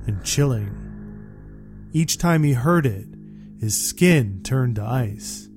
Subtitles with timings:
[0.07, 1.91] and chilling.
[1.93, 3.09] Each time he heard it,
[3.61, 5.49] his skin turned to ice.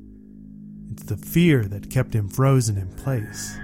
[0.92, 3.58] It's the fear that kept him frozen in place,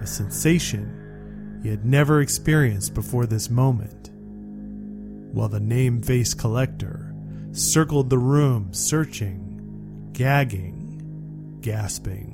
[0.00, 4.10] a sensation he had never experienced before this moment.
[5.32, 7.14] While the name face collector
[7.52, 12.31] circled the room, searching, gagging, gasping.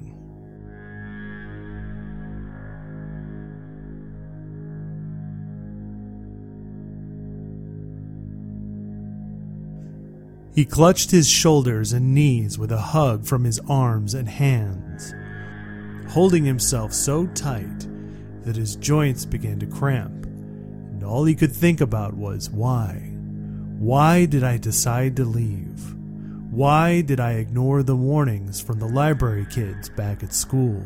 [10.59, 15.15] He clutched his shoulders and knees with a hug from his arms and hands,
[16.11, 17.87] holding himself so tight
[18.43, 22.95] that his joints began to cramp, and all he could think about was why?
[23.79, 25.95] Why did I decide to leave?
[26.51, 30.83] Why did I ignore the warnings from the library kids back at school?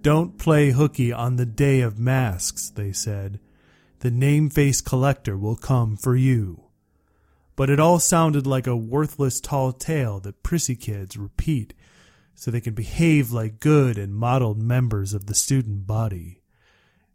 [0.00, 3.40] Don't play hooky on the day of masks, they said
[4.02, 6.64] the name face collector will come for you.
[7.54, 11.72] But it all sounded like a worthless tall tale that prissy kids repeat
[12.34, 16.42] so they can behave like good and modeled members of the student body.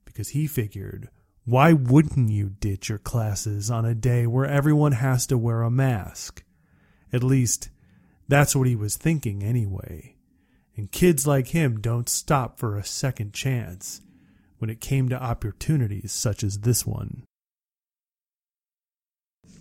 [0.05, 1.09] Because he figured,
[1.43, 5.69] why wouldn't you ditch your classes on a day where everyone has to wear a
[5.69, 6.45] mask?
[7.11, 7.67] At least,
[8.29, 10.15] that's what he was thinking anyway.
[10.77, 13.99] And kids like him don't stop for a second chance
[14.57, 17.23] when it came to opportunities such as this one.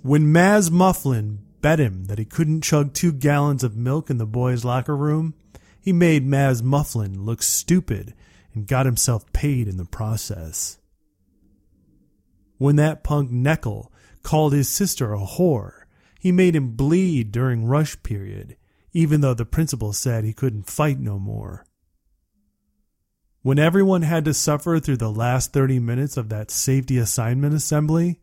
[0.03, 4.27] When Maz Mufflin bet him that he couldn't chug two gallons of milk in the
[4.27, 5.35] boys' locker room,
[5.81, 8.15] he made Maz Mufflin look stupid
[8.55, 10.79] and got himself paid in the process.
[12.59, 13.89] When that punk Neckel
[14.23, 15.83] called his sister a whore,
[16.19, 18.57] he made him bleed during rush period,
[18.93, 21.67] even though the principal said he couldn't fight no more.
[23.47, 28.19] When everyone had to suffer through the last 30 minutes of that safety assignment assembly,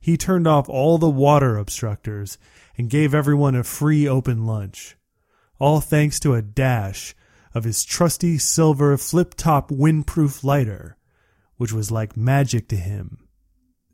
[0.00, 2.38] he turned off all the water obstructors
[2.76, 4.96] and gave everyone a free open lunch.
[5.58, 7.16] All thanks to a dash
[7.54, 10.96] of his trusty silver flip top windproof lighter,
[11.56, 13.26] which was like magic to him,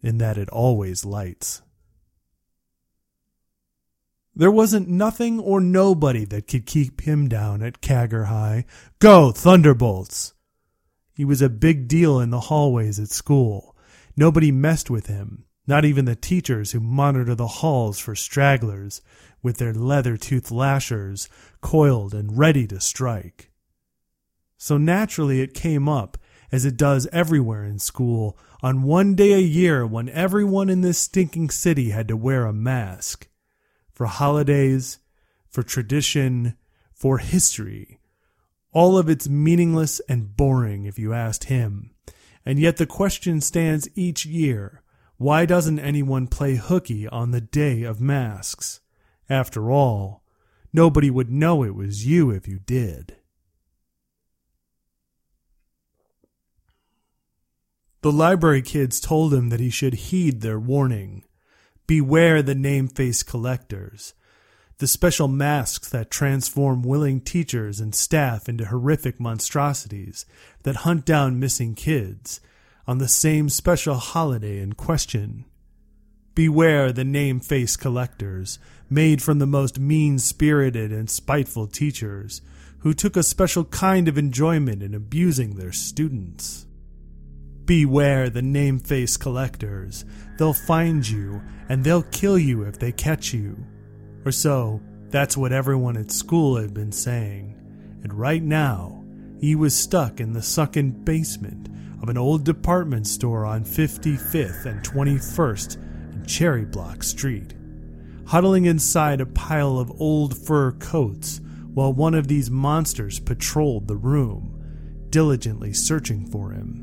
[0.02, 1.62] in that it always lights.
[4.36, 8.66] There wasn't nothing or nobody that could keep him down at Cagger High.
[8.98, 10.33] Go, Thunderbolts!
[11.14, 13.76] He was a big deal in the hallways at school.
[14.16, 19.00] Nobody messed with him, not even the teachers who monitor the halls for stragglers
[19.42, 21.28] with their leather toothed lashers
[21.60, 23.52] coiled and ready to strike.
[24.56, 26.18] So naturally it came up,
[26.50, 30.98] as it does everywhere in school, on one day a year when everyone in this
[30.98, 33.28] stinking city had to wear a mask.
[33.92, 34.98] For holidays,
[35.48, 36.56] for tradition,
[36.92, 38.00] for history,
[38.74, 41.92] all of it's meaningless and boring if you asked him.
[42.44, 44.82] And yet the question stands each year
[45.16, 48.80] why doesn't anyone play hooky on the day of masks?
[49.30, 50.24] After all,
[50.72, 53.16] nobody would know it was you if you did.
[58.02, 61.24] The library kids told him that he should heed their warning.
[61.86, 64.14] Beware the name face collectors
[64.78, 70.26] the special masks that transform willing teachers and staff into horrific monstrosities
[70.64, 72.40] that hunt down missing kids
[72.86, 75.44] on the same special holiday in question.
[76.34, 78.58] Beware the name face collectors,
[78.90, 82.42] made from the most mean spirited and spiteful teachers,
[82.78, 86.66] who took a special kind of enjoyment in abusing their students.
[87.64, 90.04] Beware the name face collectors.
[90.38, 93.64] They'll find you, and they'll kill you if they catch you.
[94.24, 94.80] Or so,
[95.10, 97.50] that's what everyone at school had been saying.
[98.02, 99.02] and right now
[99.40, 101.68] he was stuck in the sunken basement
[102.02, 105.76] of an old department store on 55th and 21st
[106.12, 107.54] and Cherry Block Street,
[108.26, 111.40] huddling inside a pile of old fur coats
[111.72, 116.80] while one of these monsters patrolled the room, diligently searching for him.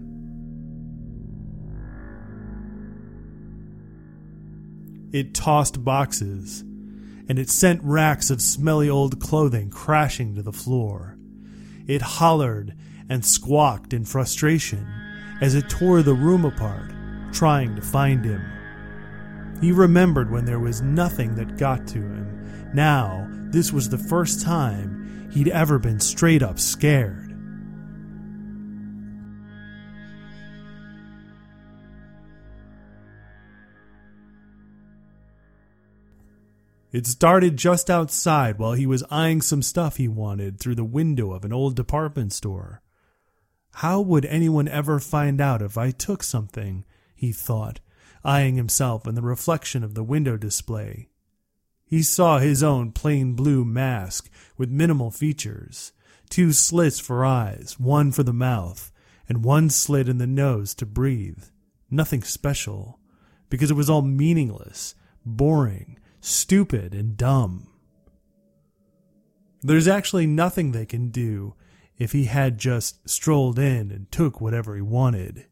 [5.14, 6.64] It tossed boxes,
[7.31, 11.18] and it sent racks of smelly old clothing crashing to the floor.
[11.88, 12.75] It hollered
[13.07, 14.86] and squawked in frustration
[15.39, 16.92] as it tore the room apart,
[17.31, 18.42] trying to find him.
[19.62, 22.72] He remembered when there was nothing that got to him.
[22.74, 27.31] Now, this was the first time he'd ever been straight up scared.
[36.92, 41.32] It started just outside while he was eyeing some stuff he wanted through the window
[41.32, 42.82] of an old department store.
[43.76, 46.84] How would anyone ever find out if I took something?
[47.16, 47.80] he thought,
[48.26, 51.08] eyeing himself in the reflection of the window display.
[51.86, 55.94] He saw his own plain blue mask with minimal features,
[56.30, 58.92] two slits for eyes, one for the mouth,
[59.30, 61.44] and one slit in the nose to breathe.
[61.90, 63.00] Nothing special,
[63.50, 64.96] because it was all meaningless,
[65.26, 67.68] boring, stupid, and dumb.
[69.62, 71.56] There's actually nothing they can do
[71.97, 75.45] if he had just strolled in and took whatever he wanted.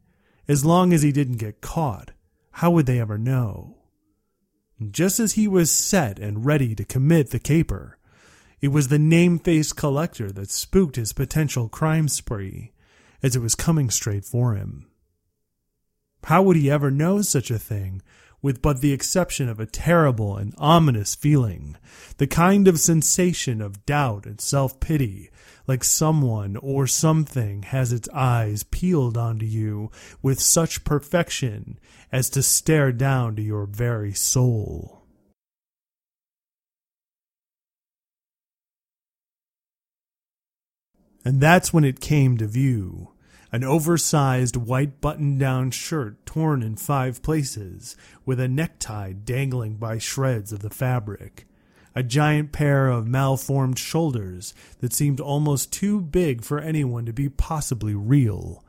[0.48, 2.12] As long as he didn't get caught,
[2.54, 3.77] how would they ever know?
[4.89, 7.98] Just as he was set and ready to commit the caper,
[8.62, 12.71] it was the name-faced collector that spooked his potential crime spree,
[13.21, 14.88] as it was coming straight for him.
[16.24, 18.01] How would he ever know such a thing
[18.42, 21.76] with but the exception of a terrible and ominous feeling,
[22.18, 25.30] the kind of sensation of doubt and self pity,
[25.68, 29.92] like someone or something has its eyes peeled onto you
[30.22, 31.80] with such perfection
[32.12, 35.00] as to stare down to your very soul.
[41.26, 43.12] And that's when it came to view
[43.51, 49.98] an oversized white button down shirt torn in five places, with a necktie dangling by
[49.98, 51.48] shreds of the fabric,
[51.96, 57.28] a giant pair of malformed shoulders that seemed almost too big for anyone to be
[57.28, 58.63] possibly real.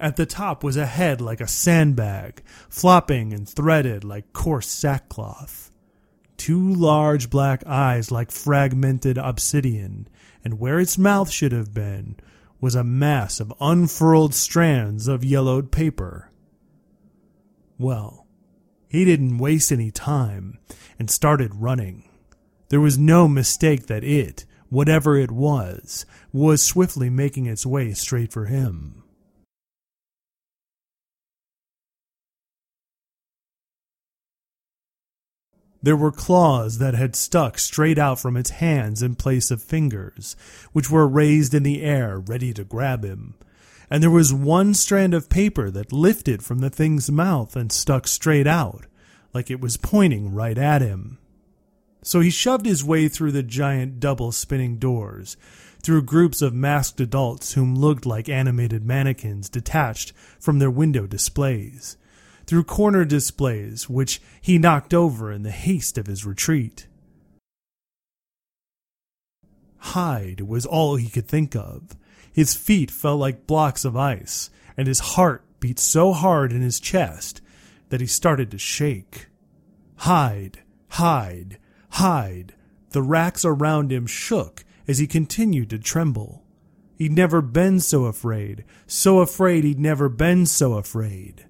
[0.00, 5.70] At the top was a head like a sandbag, flopping and threaded like coarse sackcloth.
[6.36, 10.08] Two large black eyes like fragmented obsidian,
[10.42, 12.16] and where its mouth should have been
[12.62, 16.30] was a mass of unfurled strands of yellowed paper.
[17.76, 18.28] Well,
[18.88, 20.60] he didn't waste any time
[20.96, 22.08] and started running.
[22.68, 28.32] There was no mistake that it, whatever it was, was swiftly making its way straight
[28.32, 29.01] for him.
[35.82, 40.36] There were claws that had stuck straight out from its hands in place of fingers,
[40.72, 43.34] which were raised in the air ready to grab him.
[43.90, 48.06] And there was one strand of paper that lifted from the thing's mouth and stuck
[48.06, 48.86] straight out,
[49.34, 51.18] like it was pointing right at him.
[52.02, 55.36] So he shoved his way through the giant double spinning doors,
[55.82, 61.96] through groups of masked adults whom looked like animated mannequins detached from their window displays
[62.46, 66.86] through corner displays, which he knocked over in the haste of his retreat.
[69.78, 71.96] Hide was all he could think of.
[72.32, 76.80] His feet felt like blocks of ice, and his heart beat so hard in his
[76.80, 77.40] chest
[77.88, 79.26] that he started to shake.
[79.96, 81.58] Hide, hide,
[81.90, 82.54] hide.
[82.90, 86.42] The racks around him shook as he continued to tremble.
[86.96, 91.46] He'd never been so afraid, so afraid he'd never been so afraid.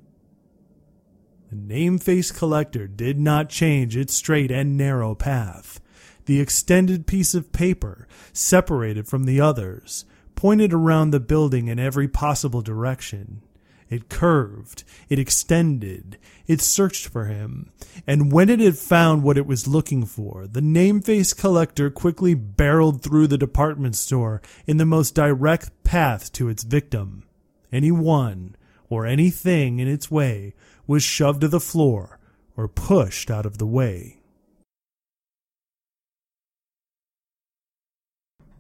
[1.53, 5.81] The name-faced collector did not change its straight and narrow path.
[6.25, 12.09] The extended piece of paper, separated from the others, pointed around the building in every
[12.09, 13.43] possible direction.
[13.91, 16.17] It curved, it extended,
[16.47, 17.71] it searched for him,
[18.07, 23.03] and when it had found what it was looking for, the name-faced collector quickly barreled
[23.03, 27.25] through the department store in the most direct path to its victim.
[27.71, 28.57] Anyone,
[28.89, 30.55] or anything in its way,
[30.87, 32.19] was shoved to the floor
[32.57, 34.19] or pushed out of the way.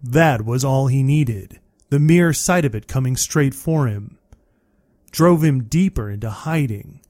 [0.02, 1.61] That was all he needed,
[1.91, 4.19] the mere sight of it coming straight for him.
[5.12, 7.00] Drove him deeper into hiding,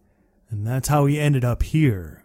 [0.50, 2.25] and that's how he ended up here.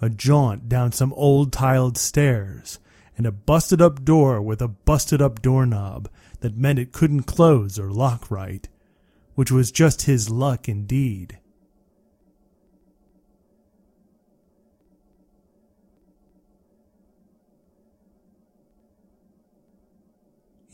[0.00, 2.78] A jaunt down some old tiled stairs,
[3.16, 6.08] and a busted up door with a busted up doorknob
[6.40, 8.68] that meant it couldn't close or lock right,
[9.34, 11.38] which was just his luck indeed.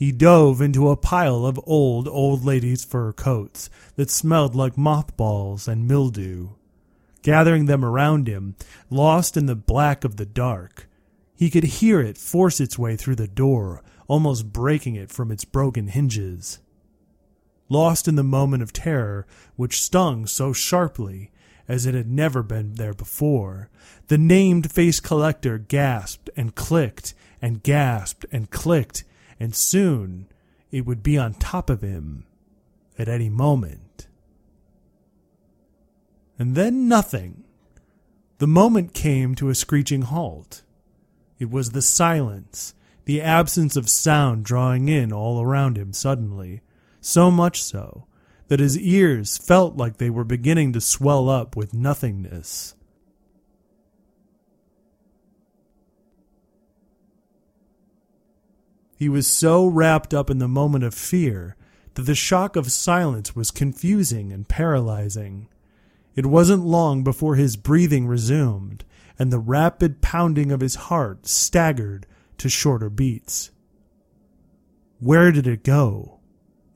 [0.01, 5.67] He dove into a pile of old, old ladies' fur coats that smelled like mothballs
[5.67, 6.53] and mildew.
[7.21, 8.55] Gathering them around him,
[8.89, 10.89] lost in the black of the dark,
[11.35, 15.45] he could hear it force its way through the door, almost breaking it from its
[15.45, 16.57] broken hinges.
[17.69, 21.29] Lost in the moment of terror which stung so sharply
[21.67, 23.69] as it had never been there before,
[24.07, 29.03] the named face collector gasped and clicked and gasped and clicked
[29.41, 30.27] and soon
[30.69, 32.25] it would be on top of him
[32.99, 34.05] at any moment.
[36.37, 37.43] And then nothing.
[38.37, 40.61] The moment came to a screeching halt.
[41.39, 46.61] It was the silence, the absence of sound drawing in all around him suddenly,
[46.99, 48.05] so much so
[48.47, 52.75] that his ears felt like they were beginning to swell up with nothingness.
[59.01, 61.55] He was so wrapped up in the moment of fear
[61.95, 65.47] that the shock of silence was confusing and paralyzing.
[66.13, 68.85] It wasn't long before his breathing resumed,
[69.17, 72.05] and the rapid pounding of his heart staggered
[72.37, 73.49] to shorter beats.
[74.99, 76.19] Where did it go?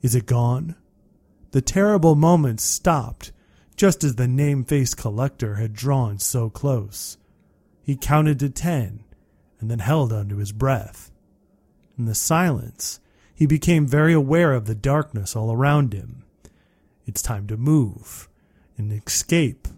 [0.02, 0.74] Is it gone?
[1.52, 3.30] The terrible moment stopped
[3.76, 7.18] just as the name faced collector had drawn so close.
[7.84, 9.04] He counted to ten
[9.60, 11.12] and then held onto his breath
[11.98, 13.00] in the silence,
[13.34, 16.24] he became very aware of the darkness all around him.
[17.06, 18.28] It's time to move
[18.76, 19.68] and escape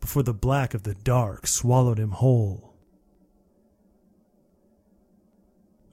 [0.00, 2.74] before the black of the dark swallowed him whole.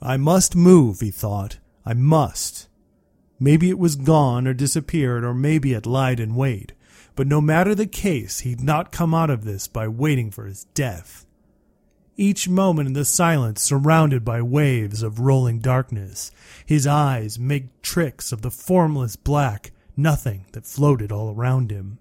[0.02, 1.58] I must move, he thought.
[1.86, 2.68] I must.
[3.40, 6.74] Maybe it was gone or disappeared, or maybe it lied in wait.
[7.16, 10.66] But no matter the case, he'd not come out of this by waiting for his
[10.74, 11.26] death
[12.20, 16.32] each moment in the silence surrounded by waves of rolling darkness.
[16.66, 21.98] His eyes make tricks of the formless black nothing that floated all around him.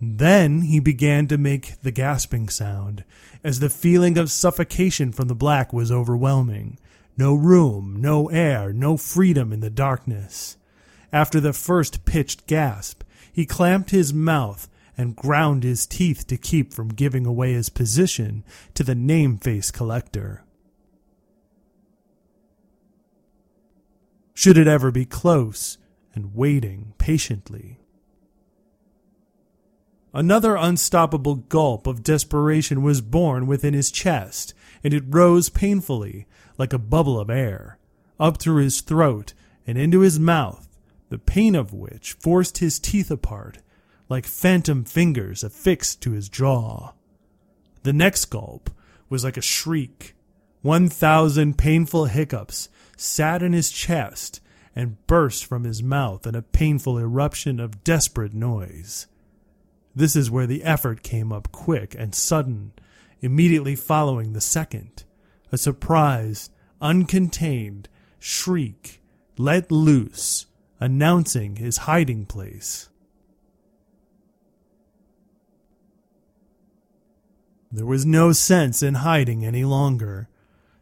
[0.00, 3.04] Then he began to make the gasping sound,
[3.44, 6.78] as the feeling of suffocation from the black was overwhelming.
[7.18, 10.56] No room, no air, no freedom in the darkness.
[11.12, 13.02] After the first pitched gasp,
[13.32, 14.68] he clamped his mouth
[15.00, 19.70] and ground his teeth to keep from giving away his position to the name face
[19.70, 20.44] collector.
[24.34, 25.78] Should it ever be close
[26.14, 27.78] and waiting patiently.
[30.12, 34.52] Another unstoppable gulp of desperation was born within his chest,
[34.84, 36.26] and it rose painfully,
[36.58, 37.78] like a bubble of air,
[38.18, 39.32] up through his throat
[39.66, 40.68] and into his mouth,
[41.08, 43.60] the pain of which forced his teeth apart
[44.10, 46.92] like phantom fingers affixed to his jaw.
[47.84, 48.68] The next gulp
[49.08, 50.14] was like a shriek.
[50.60, 54.42] One thousand painful hiccups sat in his chest
[54.76, 59.06] and burst from his mouth in a painful eruption of desperate noise.
[59.96, 62.72] This is where the effort came up quick and sudden,
[63.20, 65.04] immediately following the second.
[65.50, 66.52] A surprised,
[66.82, 67.86] uncontained
[68.18, 69.00] shriek
[69.38, 70.46] let loose,
[70.78, 72.89] announcing his hiding place.
[77.72, 80.28] There was no sense in hiding any longer.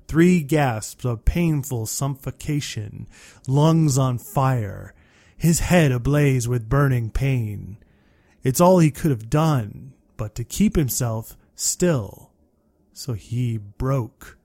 [0.06, 3.06] Three gasps of painful suffocation,
[3.46, 4.94] lungs on fire,
[5.36, 7.76] his head ablaze with burning pain.
[8.42, 12.32] It's all he could have done but to keep himself still.
[12.92, 14.36] So he broke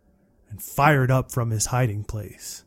[0.50, 2.64] and fired up from his hiding place.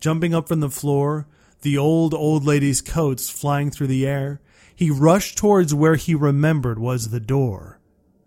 [0.00, 1.28] Jumping up from the floor,
[1.62, 4.40] the old, old lady's coats flying through the air,
[4.80, 7.78] he rushed towards where he remembered was the door.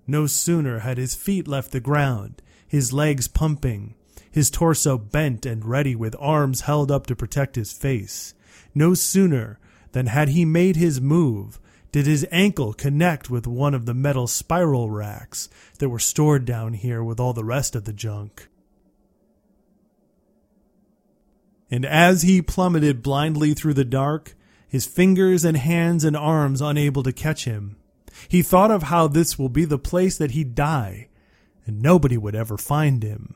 [0.06, 3.96] No sooner had his feet left the ground, his legs pumping,
[4.30, 8.36] his torso bent and ready with arms held up to protect his face.
[8.76, 9.60] No sooner
[9.94, 11.60] than had he made his move
[11.92, 16.74] did his ankle connect with one of the metal spiral racks that were stored down
[16.74, 18.48] here with all the rest of the junk.
[21.72, 24.36] And as he plummeted blindly through the dark,
[24.74, 27.76] his fingers and hands and arms unable to catch him.
[28.28, 31.10] He thought of how this will be the place that he'd die,
[31.68, 33.36] and nobody would ever find him.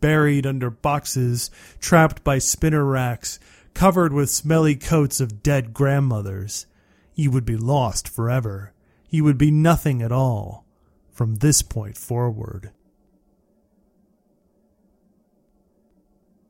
[0.00, 3.40] Buried under boxes, trapped by spinner racks,
[3.74, 6.66] covered with smelly coats of dead grandmothers,
[7.12, 8.72] he would be lost forever.
[9.08, 10.64] He would be nothing at all.
[11.10, 12.70] from this point forward.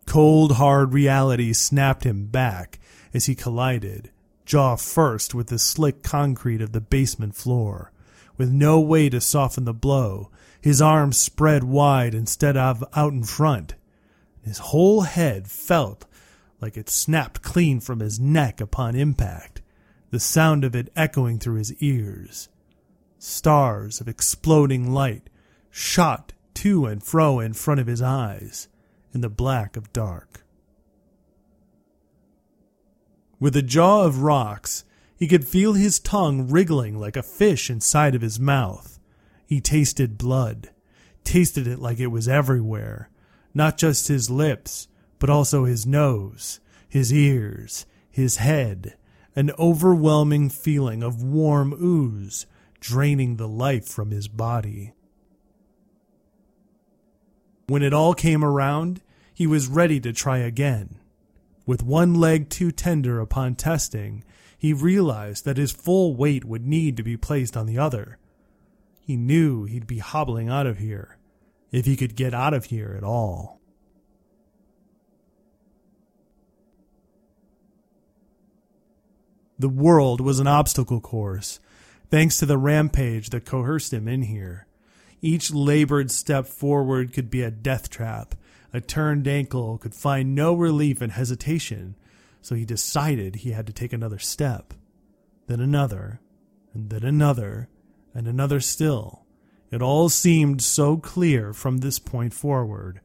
[0.07, 2.79] Cold, hard reality snapped him back
[3.15, 4.11] as he collided,
[4.45, 7.93] jaw first, with the slick concrete of the basement floor.
[8.37, 10.31] With no way to soften the blow,
[10.61, 13.77] his arms spread wide instead of out in front.
[14.43, 16.05] His whole head felt
[16.61, 19.63] like it snapped clean from his neck upon impact,
[20.11, 22.49] the sound of it echoing through his ears.
[23.19, 25.31] Stars of exploding light
[25.71, 28.69] shot to and fro in front of his eyes
[29.13, 30.44] in the black of dark.
[33.41, 34.85] With a jaw of rocks,
[35.17, 38.99] he could feel his tongue wriggling like a fish inside of his mouth.
[39.47, 40.71] He tasted blood,
[41.25, 43.11] tasted it like it was everywhere,
[43.53, 44.89] not just his lips,
[45.19, 48.97] but also his nose, his ears, his head,
[49.37, 52.47] an overwhelming feeling of warm ooze
[52.81, 54.93] draining the life from his body.
[57.67, 59.01] When it all came around,
[59.33, 61.01] he was ready to try again.
[61.67, 64.25] With one leg too tender upon testing,
[64.59, 68.19] he realized that his full weight would need to be placed on the other.
[69.01, 71.19] He knew he'd be hobbling out of here,
[71.71, 73.61] if he could get out of here at all.
[79.59, 81.61] The world was an obstacle course,
[82.11, 84.67] thanks to the rampage that coerced him in here.
[85.23, 88.35] Each labored step forward could be a death trap.
[88.75, 91.97] A turned ankle could find no relief in hesitation,
[92.43, 94.75] so he decided he had to take another step.
[95.47, 96.21] Then another,
[96.75, 97.71] and then another,
[98.13, 99.25] and another still.
[99.71, 103.01] It all seemed so clear from this point forward.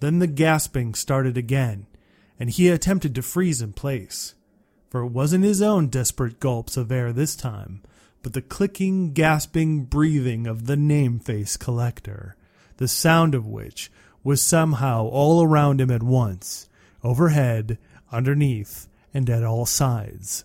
[0.00, 1.86] Then the gasping started again,
[2.40, 4.34] and he attempted to freeze in place
[4.92, 7.82] for it wasn't his own desperate gulps of air this time,
[8.22, 12.36] but the clicking, gasping breathing of the name face collector,
[12.76, 13.90] the sound of which
[14.24, 16.68] was somehow all around him at once,
[17.02, 17.78] overhead,
[18.10, 20.44] underneath, and at all sides.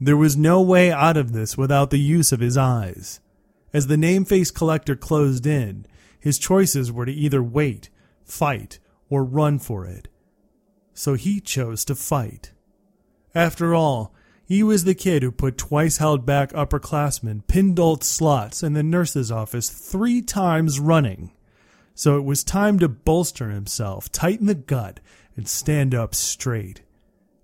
[0.00, 3.20] There was no way out of this without the use of his eyes.
[3.72, 5.86] As the name face collector closed in,
[6.18, 7.88] his choices were to either wait
[8.24, 10.08] fight, or run for it.
[10.94, 12.52] So he chose to fight.
[13.34, 14.14] After all,
[14.52, 19.32] he was the kid who put twice held back upperclassmen Pindolt slots in the nurse's
[19.32, 21.32] office three times running.
[21.94, 25.00] So it was time to bolster himself, tighten the gut,
[25.36, 26.82] and stand up straight.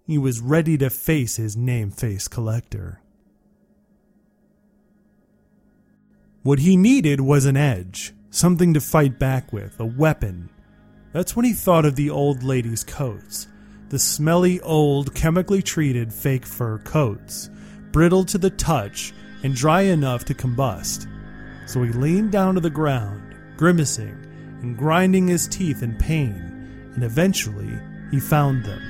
[0.06, 3.00] He was ready to face his name face collector.
[6.42, 10.50] What he needed was an edge, something to fight back with, a weapon.
[11.14, 13.48] That's when he thought of the old lady's coats.
[13.90, 17.48] The smelly, old, chemically treated fake fur coats,
[17.90, 21.06] brittle to the touch and dry enough to combust.
[21.66, 24.26] So he leaned down to the ground, grimacing
[24.60, 27.78] and grinding his teeth in pain, and eventually
[28.10, 28.82] he found them.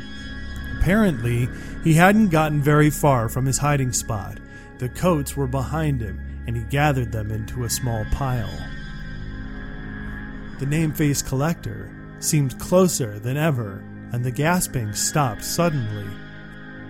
[0.81, 1.49] Apparently,
[1.85, 4.39] he hadn't gotten very far from his hiding spot.
[4.79, 8.51] The coats were behind him, and he gathered them into a small pile.
[10.59, 16.07] The name face collector seemed closer than ever, and the gasping stopped suddenly,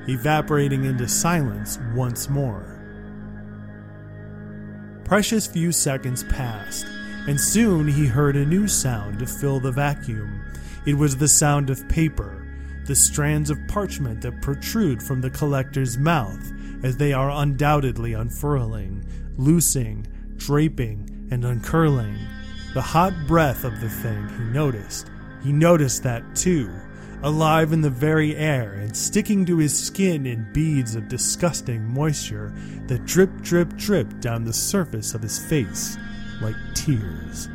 [0.08, 2.74] evaporating into silence once more.
[5.04, 6.86] Precious few seconds passed,
[7.26, 10.44] and soon he heard a new sound to fill the vacuum.
[10.86, 12.46] It was the sound of paper,
[12.86, 16.52] the strands of parchment that protrude from the collector's mouth
[16.82, 19.04] as they are undoubtedly unfurling,
[19.36, 22.16] loosing, draping, and uncurling.
[22.74, 25.10] The hot breath of the thing, he noticed,
[25.42, 26.70] he noticed that too,
[27.22, 32.52] alive in the very air and sticking to his skin in beads of disgusting moisture
[32.86, 35.96] that drip, drip, drip down the surface of his face
[36.40, 37.48] like tears.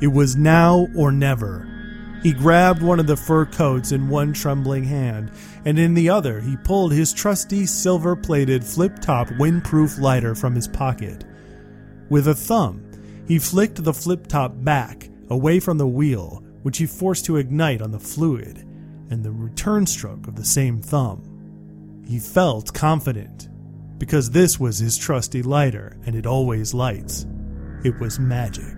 [0.00, 1.68] It was now or never.
[2.24, 5.30] He grabbed one of the fur coats in one trembling hand,
[5.64, 10.54] and in the other he pulled his trusty silver plated flip top windproof lighter from
[10.54, 11.24] his pocket.
[12.10, 12.84] With a thumb,
[13.26, 17.80] he flicked the flip top back, away from the wheel, which he forced to ignite
[17.80, 18.58] on the fluid,
[19.10, 22.02] and the return stroke of the same thumb.
[22.06, 23.48] He felt confident,
[23.98, 27.26] because this was his trusty lighter, and it always lights.
[27.84, 28.76] It was magic.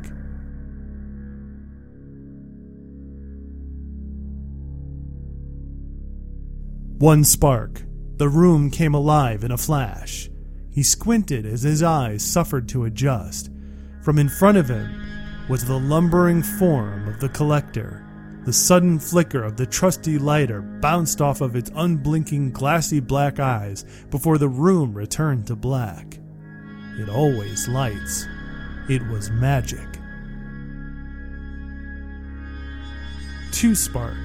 [6.98, 7.82] One spark.
[8.16, 10.30] The room came alive in a flash.
[10.74, 13.48] He squinted as his eyes suffered to adjust.
[14.02, 18.04] From in front of him, was the lumbering form of the collector.
[18.44, 23.84] The sudden flicker of the trusty lighter bounced off of its unblinking, glassy black eyes
[24.10, 26.18] before the room returned to black.
[26.98, 28.26] It always lights.
[28.88, 29.86] It was magic.
[33.52, 34.18] Two spark.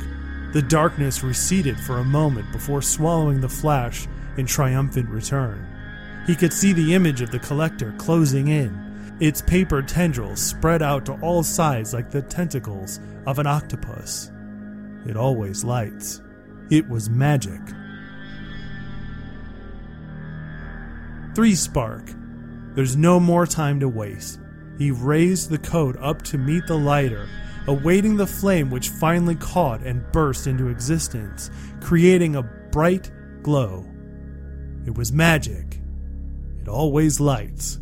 [0.53, 5.68] The darkness receded for a moment before swallowing the flash in triumphant return.
[6.29, 11.03] He could see the image of the collector closing in, its paper tendrils spread out
[11.07, 14.29] to all sides like the tentacles of an octopus.
[15.07, 16.21] It always lights.
[16.69, 17.59] It was magic.
[21.33, 22.11] Three spark.
[22.75, 24.39] There's no more time to waste.
[24.77, 27.27] He raised the coat up to meet the lighter,
[27.65, 31.49] awaiting the flame which finally caught and burst into existence,
[31.81, 33.09] creating a bright
[33.41, 33.83] glow.
[34.85, 35.79] It was magic.
[36.69, 37.79] Always lights.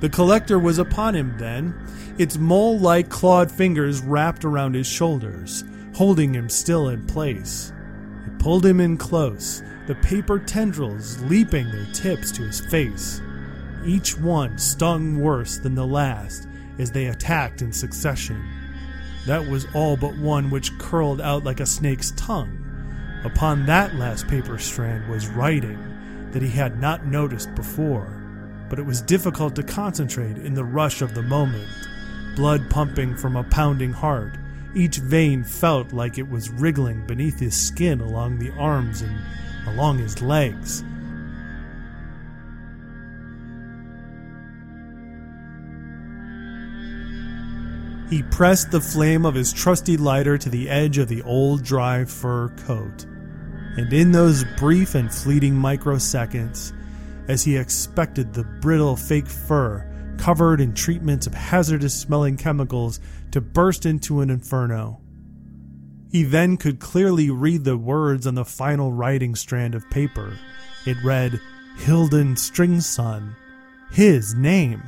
[0.00, 1.74] The collector was upon him then,
[2.18, 5.62] its mole like clawed fingers wrapped around his shoulders,
[5.94, 7.72] holding him still in place.
[8.26, 13.20] It pulled him in close, the paper tendrils leaping their tips to his face.
[13.84, 16.48] Each one stung worse than the last
[16.78, 18.42] as they attacked in succession.
[19.26, 22.61] That was all but one which curled out like a snake's tongue.
[23.24, 25.78] Upon that last paper strand was writing
[26.32, 28.22] that he had not noticed before
[28.72, 31.68] but it was difficult to concentrate in the rush of the moment.
[32.34, 34.32] Blood pumping from a pounding heart,
[34.74, 39.14] each vein felt like it was wriggling beneath his skin along the arms and
[39.66, 40.82] along his legs.
[48.08, 52.06] He pressed the flame of his trusty lighter to the edge of the old dry
[52.06, 53.04] fur coat.
[53.76, 56.72] And in those brief and fleeting microseconds,
[57.28, 63.40] as he expected the brittle fake fur, covered in treatments of hazardous smelling chemicals, to
[63.40, 65.00] burst into an inferno.
[66.10, 70.36] He then could clearly read the words on the final writing strand of paper.
[70.84, 71.40] It read,
[71.78, 73.34] Hilden Stringson,
[73.90, 74.82] his name,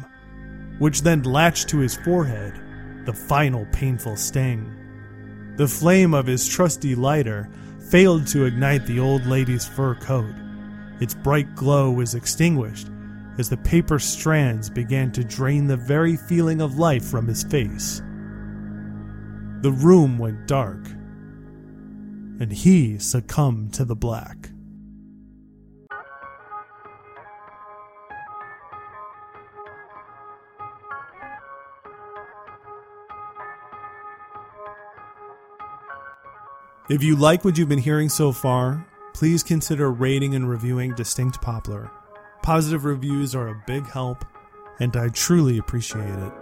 [0.79, 2.61] which then latched to his forehead,
[3.07, 4.71] the final painful sting.
[5.57, 7.49] The flame of his trusty lighter
[7.91, 10.35] failed to ignite the old lady's fur coat.
[11.01, 12.89] Its bright glow was extinguished
[13.39, 18.01] as the paper strands began to drain the very feeling of life from his face.
[19.63, 20.87] The room went dark,
[22.39, 24.51] and he succumbed to the black.
[36.87, 41.41] If you like what you've been hearing so far, please consider rating and reviewing Distinct
[41.41, 41.91] Poplar.
[42.43, 44.23] Positive reviews are a big help,
[44.81, 46.33] and I truly appreciate it.